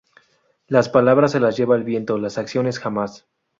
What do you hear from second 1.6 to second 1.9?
el